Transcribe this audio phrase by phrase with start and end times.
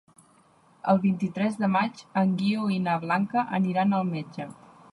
[0.93, 4.49] El vint-i-tres de maig en Guiu i na Blanca aniran al metge.